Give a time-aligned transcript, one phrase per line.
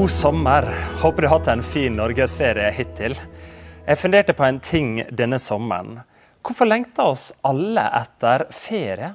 [0.00, 0.74] God sommer.
[1.02, 3.18] Håper du har hatt en fin norgesferie hittil.
[3.84, 5.98] Jeg funderte på en ting denne sommeren.
[6.40, 9.10] Hvorfor lengter oss alle etter ferie?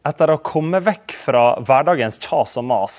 [0.00, 2.96] Etter å komme vekk fra hverdagens kjas og mas.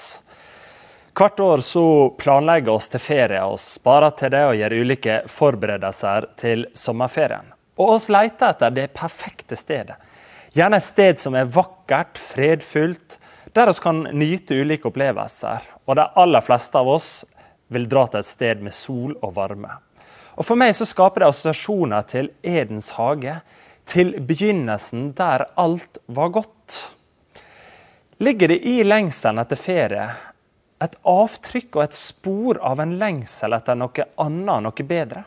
[1.17, 1.87] Hvert år så
[2.21, 7.49] planlegger oss til ferie og sparer til det og gjør ulike forberedelser til sommerferien.
[7.81, 9.97] Og oss leter etter det perfekte stedet.
[10.53, 13.17] Gjerne et sted som er vakkert, fredfullt,
[13.55, 15.63] der vi kan nyte ulike opplevelser.
[15.87, 17.09] Og de aller fleste av oss
[17.71, 19.71] vil dra til et sted med sol og varme.
[20.35, 23.39] Og For meg så skaper det assosiasjoner til Edens hage,
[23.87, 26.79] til begynnelsen der alt var godt.
[28.19, 30.07] Ligger det i lengselen etter ferie
[30.83, 35.23] et avtrykk og et spor av en lengsel etter noe annet, noe bedre?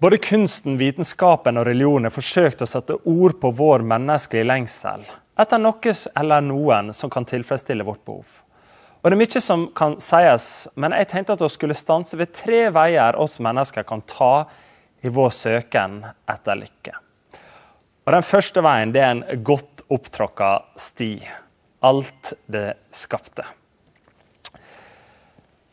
[0.00, 5.04] Både kunsten, vitenskapen og religionen forsøkte å sette ord på vår menneskelige lengsel
[5.40, 8.40] etter noe eller noen som kan tilfredsstille vårt behov.
[9.00, 12.34] Og Det er mye som kan sies, men jeg tenkte at vi skulle stanse ved
[12.36, 14.44] tre veier oss mennesker kan ta
[15.00, 16.92] i vår søken etter lykke.
[18.04, 21.14] Og Den første veien det er en godt opptråkka sti.
[21.80, 23.46] Alt det skapte.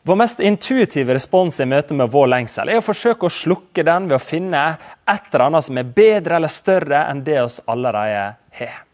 [0.08, 4.08] Vår mest intuitive respons i møte med vår lengsel er å forsøke å slukke den
[4.08, 4.62] ved å finne
[5.04, 8.87] et eller annet som er bedre eller større enn det oss allerede har.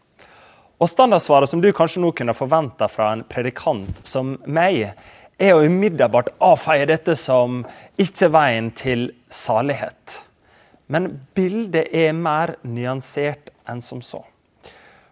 [0.75, 4.91] Og Standardsvaret som du kanskje nå kunne forvente fra en predikant som meg,
[5.39, 7.63] er å umiddelbart avfeie dette som
[7.99, 10.21] ikke veien til salighet.
[10.91, 14.21] Men bildet er mer nyansert enn som så.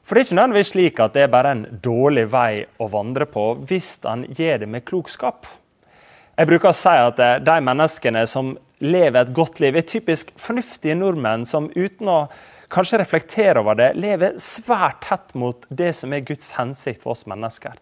[0.04, 3.28] For det er ikke nødvendigvis slik at det er bare en dårlig vei å vandre
[3.30, 5.48] på hvis en gjør det med klokskap.
[6.36, 10.98] Jeg bruker å si at de menneskene som lever et godt liv, er typisk fornuftige
[11.00, 12.20] nordmenn som uten å
[12.72, 17.26] kanskje reflektere over det, lever svært tett mot det som er Guds hensikt for oss
[17.30, 17.76] mennesker.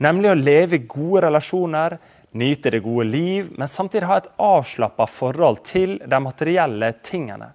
[0.00, 1.98] Nemlig å leve i gode relasjoner,
[2.30, 7.50] nyte det gode liv, men samtidig ha et avslappa forhold til de materielle tingene.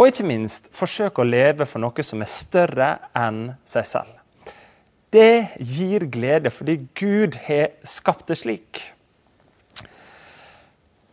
[0.00, 4.16] Og ikke minst forsøke å leve for noe som er større enn seg selv.
[5.14, 8.80] Det gir glede, fordi Gud har skapt det slik.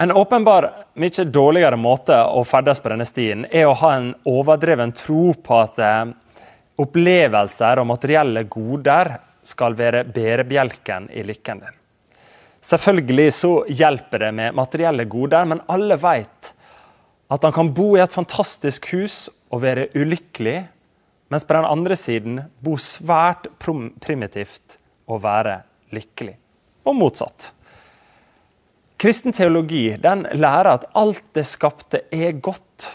[0.02, 4.96] En åpenbar mye dårligere måte å ferdes på denne stien er å ha en overdreven
[4.98, 6.14] tro på at eh,
[6.82, 9.12] opplevelser og materielle goder
[9.46, 11.78] skal være bærebjelken i lykken din.
[12.66, 16.52] Selvfølgelig så hjelper det med materielle goder, men alle vet
[17.30, 20.60] at han kan bo i et fantastisk hus og være ulykkelig,
[21.30, 25.60] mens på den andre siden bo svært primitivt og være
[25.94, 26.40] lykkelig.
[26.90, 27.52] Og motsatt.
[29.02, 32.92] Kristen teologi den lærer at alt det skapte, er godt.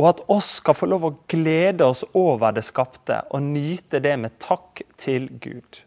[0.00, 4.14] Og at oss skal få lov å glede oss over det skapte og nyte det
[4.22, 5.82] med takk til Gud.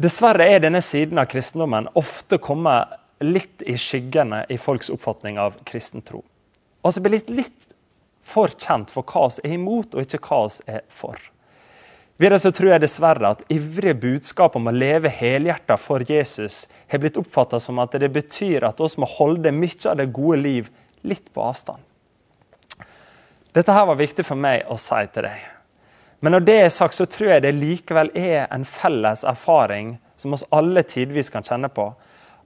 [0.00, 5.60] Dessverre er denne siden av kristendommen ofte kommet litt i skyggene i folks oppfatning av
[5.68, 6.24] kristen tro.
[6.82, 7.68] Altså blitt litt
[8.24, 11.20] for kjent for hva vi er imot, og ikke hva vi er for.
[12.22, 17.00] Videre så tror jeg dessverre at ivrige budskap om å leve helhjertet for Jesus har
[17.02, 20.68] blitt oppfatta som at det betyr at vi må holde mye av det gode liv
[21.02, 21.82] litt på avstand.
[23.50, 25.42] Dette her var viktig for meg å si til deg.
[26.22, 30.38] Men når det er sagt, så tror jeg det likevel er en felles erfaring som
[30.38, 31.88] oss alle tidvis kan kjenne på,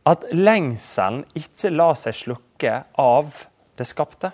[0.08, 3.44] at lengselen ikke lar seg slukke av
[3.76, 4.32] det skapte.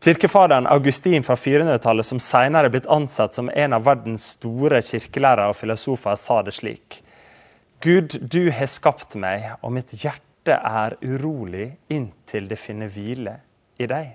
[0.00, 5.50] Kirkefaderen Augustin fra 400-tallet, som senere er blitt ansett som en av verdens store kirkelærere
[5.50, 7.00] og filosofer, sa det slik.
[7.82, 13.40] Gud, du har skapt meg, og mitt hjerte er urolig inntil det finner hvile
[13.82, 14.14] i deg.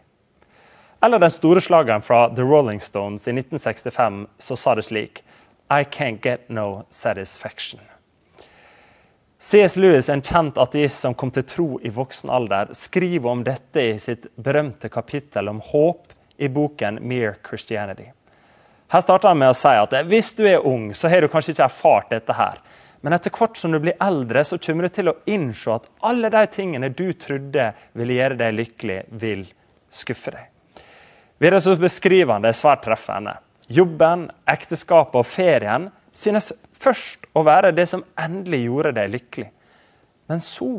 [1.03, 5.19] Eller den store slageren fra The Rolling Stones i 1965, så sa det slik
[5.67, 7.83] I can't get no satisfaction.
[9.45, 9.75] C.S.
[9.75, 13.97] Lewis, en kjent ateist som kom til tro i voksen alder, skriver om dette i
[13.99, 18.13] sitt berømte kapittel om håp i boken 'Mere Christianity'.
[18.87, 21.57] Her starter han med å si at hvis du er ung, så har du kanskje
[21.57, 22.63] ikke erfart dette her.
[23.01, 26.31] Men etter hvert som du blir eldre, så kommer du til å innse at alle
[26.31, 29.43] de tingene du trodde ville gjøre deg lykkelig, vil
[29.91, 30.47] skuffe deg.
[31.43, 33.35] Videre så beskriver han det svært treffende.
[33.67, 39.49] Jobben, ekteskapet og ferien synes først å være det som endelig gjorde deg lykkelig.
[40.31, 40.69] Men så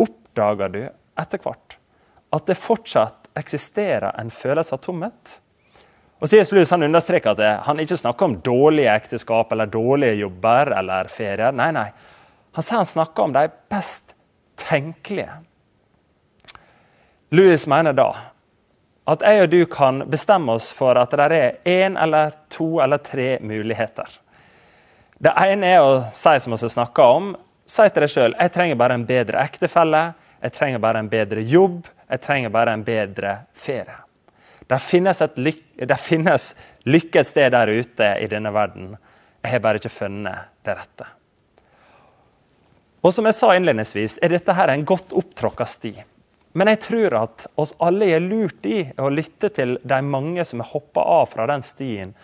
[0.00, 0.82] oppdager du
[1.20, 1.76] etter hvert
[2.30, 5.36] at det fortsatt eksisterer en følelse av tomhet.
[6.20, 6.52] Og C.S.
[6.52, 11.54] Lewis han understreker at han ikke snakker om dårlige ekteskap eller dårlige jobber eller ferier.
[11.56, 11.88] Nei, nei.
[12.56, 14.14] Han sier han snakker om de best
[14.60, 15.38] tenkelige.
[17.30, 18.10] Lewis mener da
[19.10, 23.00] at jeg og du kan bestemme oss for at det er én eller to eller
[23.02, 24.10] tre muligheter.
[25.20, 27.32] Det ene er å si som vi snakka om.
[27.68, 31.42] Si til deg sjøl jeg trenger bare en bedre ektefelle, jeg trenger bare en bedre
[31.44, 33.98] jobb, jeg trenger bare en bedre ferie.
[34.70, 36.54] Det finnes, lyk det finnes
[36.88, 38.94] lykke et sted der ute i denne verden.
[39.42, 41.08] Jeg har bare ikke funnet det rette.
[43.04, 45.92] Og som jeg sa innledningsvis, er dette her en godt opptråkka sti.
[46.56, 50.64] Men jeg tror at oss alle er lurt i å lytte til de mange som
[50.64, 52.16] har hoppa av fra den stien,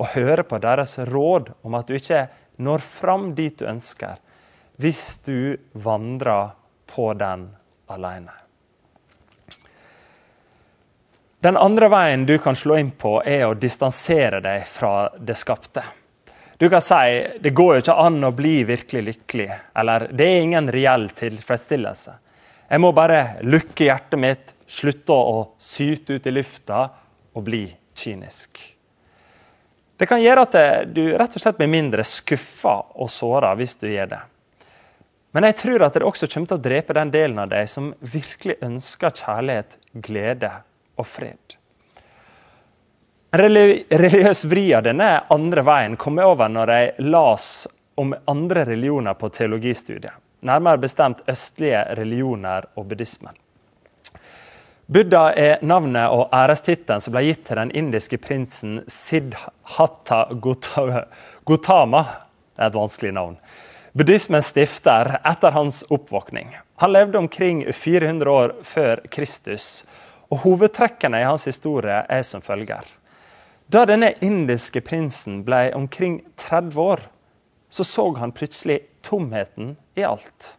[0.00, 2.26] og høre på deres råd om at du ikke
[2.62, 4.20] når fram dit du ønsker,
[4.80, 6.54] hvis du vandrer
[6.88, 7.48] på den
[7.92, 8.32] alene.
[11.42, 15.82] Den andre veien du kan slå inn på, er å distansere deg fra det skapte.
[16.58, 20.44] Du kan si det går jo ikke an å bli virkelig lykkelig, eller det er
[20.44, 22.14] ingen reell tilfredsstillelse.
[22.70, 26.84] Jeg må bare lukke hjertet mitt, slutte å syte ut i lufta
[27.34, 27.64] og bli
[27.98, 28.62] kynisk.
[29.96, 30.58] Det kan gjøre at
[30.94, 34.20] du rett og slett blir mindre skuffa og såra hvis du gjør det.
[35.32, 37.92] Men jeg tror at det også kommer til å drepe den delen av deg som
[38.04, 40.50] virkelig ønsker kjærlighet, glede
[41.00, 41.56] og fred.
[43.32, 47.46] En religiøs vri av denne andre veien kom jeg over når jeg las
[47.96, 50.12] om andre religioner på teologistudiet.
[50.44, 53.36] Nærmere bestemt østlige religioner og buddhismen.
[54.86, 62.02] Buddha er navnet og ærestittelen som ble gitt til den indiske prinsen Siddhatta Gotama.
[62.52, 63.36] Det er et vanskelig navn
[63.92, 66.56] buddhismens stifter etter hans oppvåkning.
[66.76, 69.84] Han levde omkring 400 år før Kristus,
[70.32, 72.86] og hovedtrekkene i hans historie er som følger.
[73.68, 77.04] Da denne indiske prinsen ble omkring 30 år,
[77.72, 80.56] så så han plutselig tomheten i alt.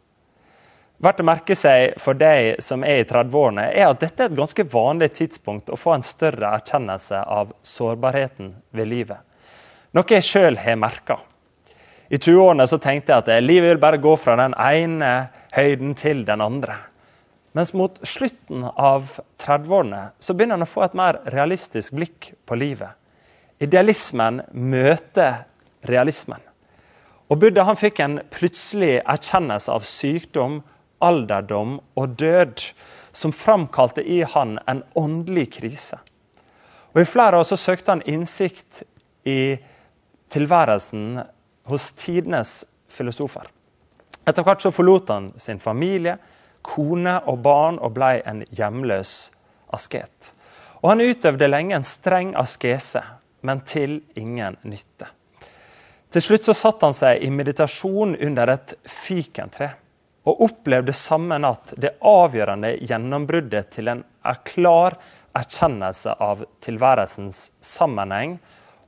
[1.04, 4.38] Verdt å merke seg for deg som er i 30-årene, er at dette er et
[4.38, 9.20] ganske vanlig tidspunkt å få en større erkjennelse av sårbarheten ved livet.
[9.94, 11.20] Noe jeg sjøl har merka.
[12.08, 15.12] I 20-årene tenkte jeg at livet vil bare gå fra den ene
[15.58, 16.78] høyden til den andre.
[17.54, 22.58] Mens mot slutten av 30-årene så begynner han å få et mer realistisk blikk på
[22.58, 22.96] livet.
[23.62, 25.44] Idealismen møter
[25.90, 26.40] realismen.
[27.28, 30.62] Og Buddha han fikk en plutselig erkjennelse av sykdom,
[31.04, 32.70] alderdom og død,
[33.14, 36.00] som framkalte i han en åndelig krise.
[36.94, 38.84] Og I flere år så søkte han innsikt
[39.26, 39.58] i
[40.34, 41.22] tilværelsen
[41.70, 43.50] hos tidenes filosofer.
[44.26, 46.18] Etter hvert så forlot han sin familie,
[46.64, 49.32] kone og barn og ble en hjemløs
[49.74, 50.32] asket.
[50.82, 53.02] Og Han utøvde lenge en streng askese,
[53.42, 55.08] men til ingen nytte.
[56.12, 59.72] Til slutt så satte han seg i meditasjon under et fikentre
[60.24, 64.04] og opplevde sammen at det avgjørende gjennombruddet til en
[64.48, 64.96] klar
[65.36, 68.38] erkjennelse av tilværelsens sammenheng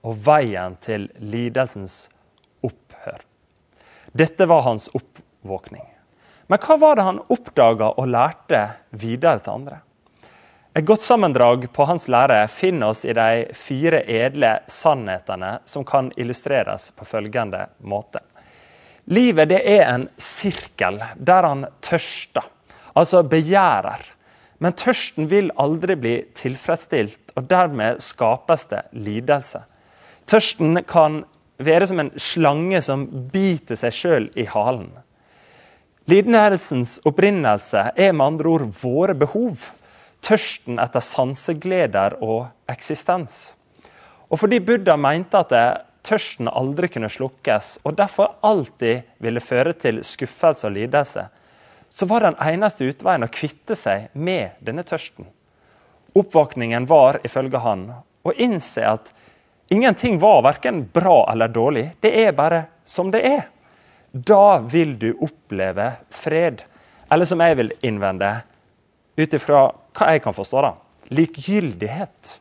[0.06, 2.06] og veien til lidelsens
[2.64, 3.20] opphør.
[4.14, 5.84] dette var hans oppvåkning.
[6.48, 8.62] Men hva var det han oppdaga og lærte
[8.92, 9.82] videre til andre?
[10.76, 16.12] Et godt sammendrag på hans lære finner oss i de fire edle sannhetene som kan
[16.20, 18.20] illustreres på følgende måte.
[19.06, 22.46] Livet det er en sirkel der han tørster,
[22.98, 24.02] altså begjærer.
[24.64, 29.62] Men tørsten vil aldri bli tilfredsstilt, og dermed skapes det lidelse.
[30.26, 31.24] Tørsten kan
[31.62, 34.90] være som en slange som biter seg sjøl i halen.
[36.10, 39.68] Lidelsens opprinnelse er med andre ord våre behov.
[40.26, 43.56] Tørsten etter sansegleder og eksistens.
[44.30, 45.54] Og fordi Buddha mente at
[46.06, 51.28] tørsten aldri kunne slukkes, og derfor alltid ville føre til skuffelse og lidelse,
[51.90, 55.28] så var den eneste utveien å kvitte seg med denne tørsten.
[56.16, 57.90] Oppvåkningen var, ifølge han,
[58.26, 59.12] å innse at
[59.70, 61.88] Ingenting var verken bra eller dårlig.
[62.00, 63.48] Det er bare som det er.
[64.12, 66.62] Da vil du oppleve fred.
[67.12, 68.30] Eller som jeg vil innvende,
[69.18, 70.72] ut ifra hva jeg kan forstå, da,
[71.18, 72.36] likegyldighet.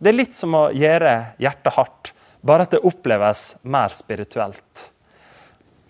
[0.00, 4.90] Det er litt som å gjøre hjertet hardt, bare at det oppleves mer spirituelt.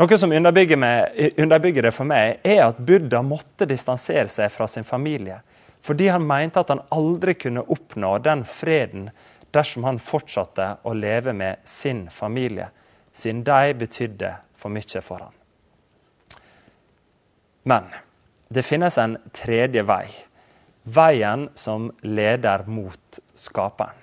[0.01, 4.65] Noe som underbygger, meg, underbygger, det for meg, er at Buddha måtte distansere seg fra
[4.71, 5.43] sin familie.
[5.85, 9.11] Fordi han mente at han aldri kunne oppnå den freden
[9.53, 12.71] dersom han fortsatte å leve med sin familie,
[13.13, 15.37] siden de betydde for mye for ham.
[17.69, 17.93] Men
[18.49, 20.07] det finnes en tredje vei.
[20.89, 24.00] Veien som leder mot Skaperen.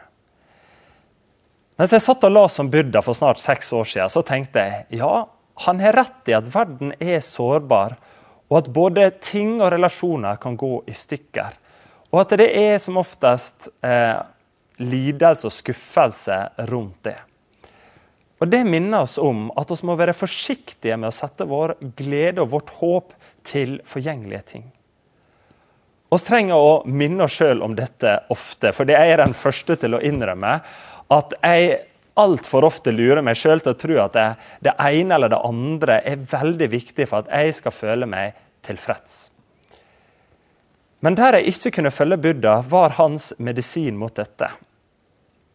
[1.77, 5.01] Mens jeg satt og la som Buddha for snart seks år siden, så tenkte jeg
[5.01, 5.27] ja,
[5.65, 7.97] han har rett i at verden er sårbar,
[8.47, 11.57] og at både ting og relasjoner kan gå i stykker.
[12.13, 14.17] Og at det er som oftest eh,
[14.81, 16.37] lidelse og skuffelse
[16.69, 17.17] rundt det.
[18.37, 22.43] Og Det minner oss om at vi må være forsiktige med å sette vår glede
[22.43, 23.15] og vårt håp
[23.47, 24.67] til forgjengelige ting.
[26.07, 29.97] Vi trenger å minne oss sjøl om dette ofte, for jeg er den første til
[29.97, 30.53] å innrømme
[31.13, 31.79] at jeg
[32.17, 34.27] altfor ofte lurer meg sjøl til å tro at det,
[34.65, 39.27] det, ene eller det andre er veldig viktig for at jeg skal føle meg tilfreds.
[41.05, 44.49] Men der jeg ikke kunne følge Buddha, var hans medisin mot dette.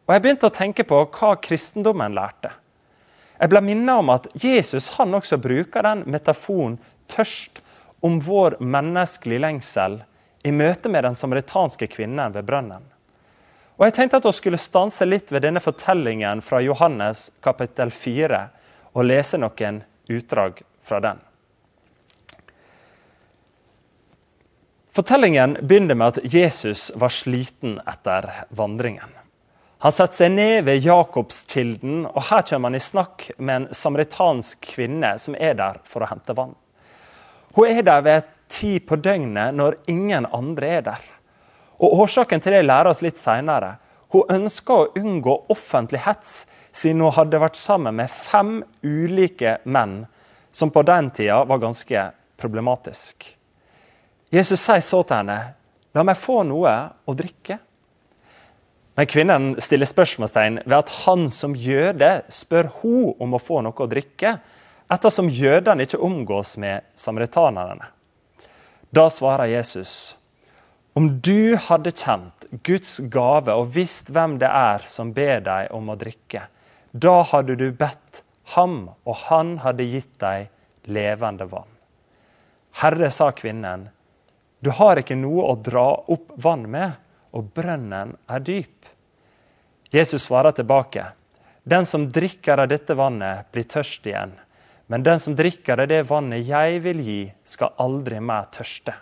[0.07, 2.53] Og Jeg begynte å tenke på hva kristendommen lærte.
[3.43, 6.79] Jeg ble minnet om at Jesus han også bruker den metaforen
[7.11, 7.59] tørst
[8.07, 9.99] om vår menneskelige lengsel
[10.47, 12.92] i møte med den samaritanske kvinnen ved brønnen.
[13.77, 18.43] Og Jeg tenkte at vi skulle stanse litt ved denne fortellingen fra Johannes kapittel 4
[18.93, 21.21] og lese noen utdrag fra den.
[24.93, 29.09] Fortellingen begynner med at Jesus var sliten etter vandringen.
[29.83, 34.61] Han setter seg ned ved Jakobskilden, og her kommer han i snakk med en samaritansk
[34.77, 36.53] kvinne som er der for å hente vann.
[37.57, 41.09] Hun er der ved tid på døgnet når ingen andre er der.
[41.83, 43.77] Og Årsaken til det lærer oss litt seinere.
[44.15, 50.05] Hun ønska å unngå offentlig hets, siden hun hadde vært sammen med fem ulike menn,
[50.53, 52.11] som på den tida var ganske
[52.41, 53.27] problematisk.
[54.33, 55.55] Jesus sier så til henne,
[55.95, 57.59] 'La meg få noe å drikke.'
[58.97, 63.73] Men kvinnen stiller spørsmålstegn ved at han som jøde spør hun om å få noe
[63.73, 64.39] å drikke,
[64.93, 67.89] ettersom jødene ikke omgås med samaritanerne.
[68.93, 70.15] Da svarer Jesus,
[70.95, 75.89] om du hadde kjent Guds gave og visst hvem det er som ber deg om
[75.89, 76.47] å drikke,
[76.93, 78.21] da hadde du bedt
[78.55, 80.51] ham, og han hadde gitt deg
[80.93, 81.71] levende vann.
[82.83, 83.89] Herre, sa kvinnen,
[84.61, 86.99] du har ikke noe å dra opp vann med,
[87.33, 88.89] og brønnen er dyp.
[89.93, 91.07] Jesus svarer tilbake.
[91.65, 94.35] Den som drikker av dette vannet, blir tørst igjen.
[94.93, 98.95] Men den som drikker av det vannet jeg vil gi, skal aldri mer tørste.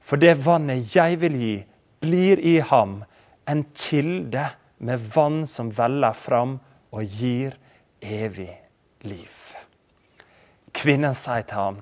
[0.00, 1.56] For det vannet jeg vil gi,
[2.00, 3.02] blir i ham
[3.50, 4.46] en kilde
[4.80, 6.56] med vann som veller fram
[6.90, 7.56] og gir
[8.00, 8.52] evig
[9.04, 9.34] liv.
[10.72, 11.80] Kvinnen sier til ham,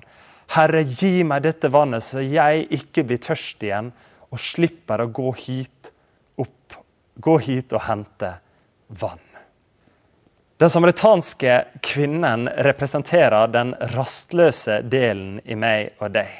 [0.49, 3.91] Herre, gi meg dette vannet, så jeg ikke blir tørst igjen
[4.33, 5.91] og slipper å gå hit
[6.41, 6.77] opp,
[7.15, 8.31] gå hit og hente
[8.87, 9.21] vann.
[10.59, 11.53] Den samaritanske
[11.85, 16.33] kvinnen representerer den rastløse delen i meg og deg.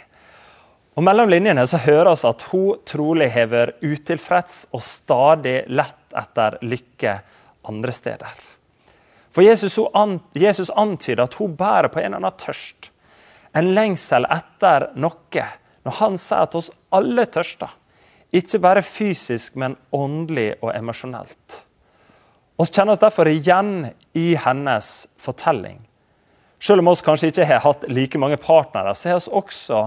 [0.98, 6.58] Og Mellom linjene så hører vi at hun trolig vært utilfreds og stadig lett etter
[6.66, 7.18] lykke
[7.70, 8.46] andre steder.
[9.30, 9.78] For Jesus,
[10.34, 12.90] Jesus antyder at hun bærer på en eller annen tørst
[13.58, 15.46] en lengsel etter noe,
[15.86, 17.72] når han sier at oss alle tørster.
[18.36, 21.64] Ikke bare fysisk, men åndelig og emosjonelt.
[22.60, 25.80] Vi kjenner oss derfor igjen i hennes fortelling.
[26.60, 29.82] Selv om vi kanskje ikke har hatt like mange partnere, så har vi også,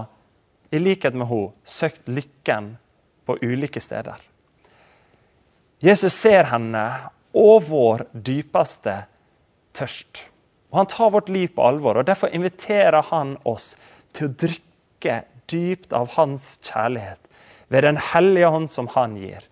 [0.73, 2.75] i likhet med henne, søkt lykken
[3.25, 4.17] på ulike steder.
[5.83, 6.83] Jesus ser henne
[7.35, 9.03] og vår dypeste
[9.75, 10.23] tørst.
[10.71, 13.75] Og Han tar vårt liv på alvor, og derfor inviterer han oss
[14.13, 15.19] til å drikke
[15.51, 17.19] dypt av hans kjærlighet
[17.69, 19.43] ved Den hellige hånd som han gir.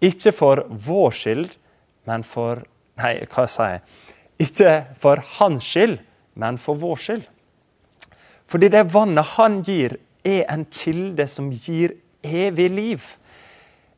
[0.00, 1.50] Ikke for vår skyld,
[2.08, 2.64] men for
[3.00, 3.82] Nei, hva sier jeg?
[4.44, 5.94] Ikke for hans skyld,
[6.36, 7.22] men for vår skyld.
[8.44, 13.08] Fordi det vannet han gir, er en kilde som gir evig liv.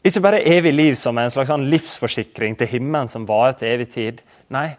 [0.05, 3.89] Ikke bare evig liv som en slags sånn livsforsikring til himmelen som varer til evig
[3.95, 4.21] tid.
[4.53, 4.75] Nei,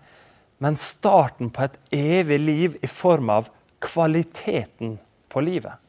[0.62, 3.50] men starten på et evig liv i form av
[3.84, 4.98] kvaliteten
[5.30, 5.82] på livet.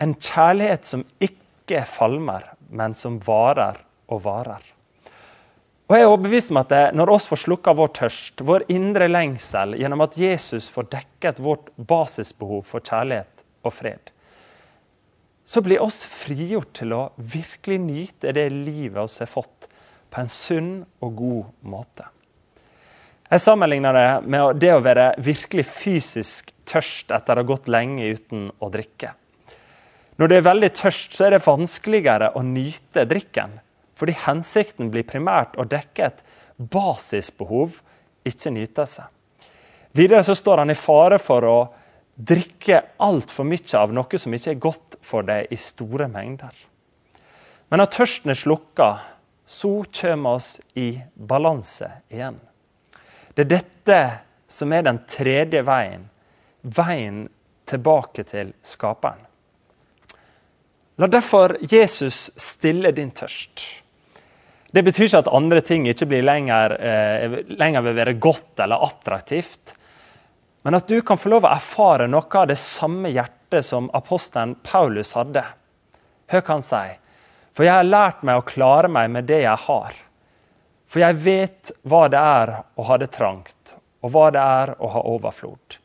[0.00, 4.62] En kjærlighet som ikke falmer, men som varer og varer.
[5.90, 9.74] Og jeg er overbevist om at Når oss får slukka vår tørst, vår indre lengsel,
[9.74, 14.12] gjennom at Jesus får dekket vårt basisbehov for kjærlighet og fred,
[15.50, 19.66] så blir oss frigjort til å virkelig nyte det livet oss har fått,
[20.10, 20.70] på en sunn
[21.02, 22.06] og god måte.
[23.30, 28.12] Jeg sammenligner det med det å være virkelig fysisk tørst etter å ha gått lenge
[28.14, 29.12] uten å drikke.
[30.18, 33.58] Når det er veldig tørst, så er det vanskeligere å nyte drikken.
[33.98, 36.22] Fordi hensikten blir primært å dekke et
[36.58, 37.80] basisbehov,
[38.26, 39.06] ikke nyte seg.
[39.98, 41.58] Videre så står han i fare for å
[42.26, 46.52] drikke altfor mye av noe som ikke er godt for deg, i store mengder.
[47.70, 48.90] Men når tørsten er slukka,
[49.46, 52.38] så kommer oss i balanse igjen.
[53.34, 54.00] Det er dette
[54.50, 56.06] som er den tredje veien.
[56.62, 57.24] Veien
[57.70, 59.26] tilbake til Skaperen.
[61.00, 63.62] La derfor Jesus stille din tørst.
[64.70, 69.74] Det betyr ikke at andre ting ikke lenger, eh, lenger vil være godt eller attraktivt.
[70.62, 74.56] Men at du kan få lov å erfare noe av det samme hjertet som apostelen
[74.62, 75.44] Paulus hadde.
[76.30, 76.98] Hør hva han sier.
[77.56, 79.96] For jeg har lært meg å klare meg med det jeg har.
[80.90, 84.90] For jeg vet hva det er å ha det trangt, og hva det er å
[84.94, 85.78] ha overflod.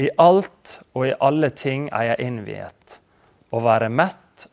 [0.00, 3.00] I alt og i alle ting er jeg innviet.
[3.52, 4.46] Å være mett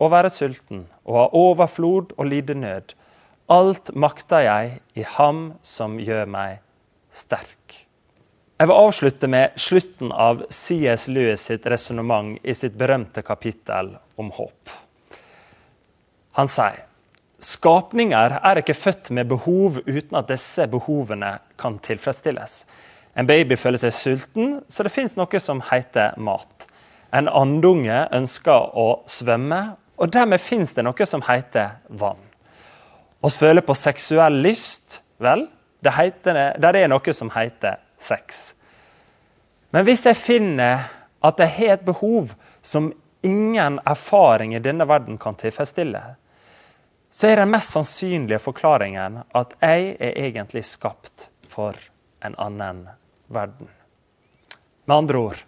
[0.00, 2.94] og være sulten, å ha overflod og lide nød.
[3.50, 6.60] Alt makter jeg i Ham som gjør meg
[7.10, 7.89] sterk.
[8.60, 11.06] Jeg vil avslutte med slutten av C.S.
[11.08, 14.72] Lewis sitt resonnement i sitt berømte kapittel om håp.
[16.36, 16.82] Han sier
[17.40, 22.66] skapninger er ikke født med behov uten at disse behovene kan tilfredsstilles.
[23.16, 26.68] En baby føler seg sulten, så det fins noe som heter mat.
[27.16, 32.20] En andunge ønsker å svømme, og dermed fins det noe som heter vann.
[33.24, 35.00] Vi føler på seksuell lyst.
[35.16, 35.48] Vel,
[35.80, 38.54] det, heter, det er noe som heter sex.
[39.70, 40.88] Men hvis jeg finner
[41.22, 42.90] at jeg har et behov som
[43.22, 46.00] ingen erfaring i denne verden kan tilfredsstille,
[47.10, 51.76] så er den mest sannsynlige forklaringen at jeg er egentlig skapt for
[52.24, 52.86] en annen
[53.28, 53.68] verden.
[54.86, 55.44] Med andre ord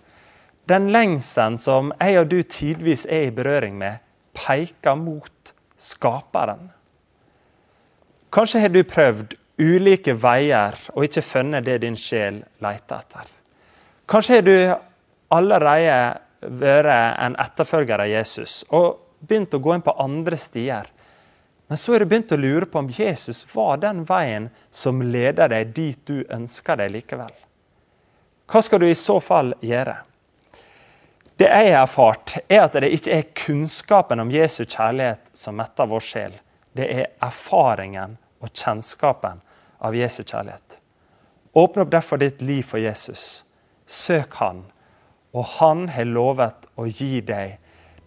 [0.71, 3.99] den lengselen som jeg og du tidvis er i berøring med,
[4.35, 6.69] peker mot Skaperen.
[8.33, 13.29] Kanskje har du prøvd ulike veier og ikke funnet det din sjel leter etter.
[14.09, 14.57] Kanskje har du
[15.33, 15.99] allerede
[16.43, 20.89] vært en etterfølger av Jesus og begynt å gå inn på andre stier.
[21.71, 25.49] Men så har du begynt å lure på om Jesus var den veien som leder
[25.53, 27.33] deg dit du ønsker deg likevel.
[28.51, 29.95] Hva skal du i så fall gjøre?
[31.41, 35.89] Det jeg har erfart, er at det ikke er kunnskapen om Jesu kjærlighet som metter
[35.89, 36.35] vår sjel.
[36.77, 39.41] Det er erfaringen og kjennskapen
[39.83, 40.79] av Jesu kjærlighet.
[41.55, 43.45] Åpne opp derfor ditt liv for Jesus.
[43.87, 44.65] Søk Han,
[45.33, 47.59] og Han har lovet å gi deg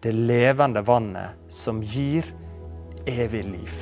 [0.05, 2.27] det levende vannet som gir
[3.10, 3.79] evig liv.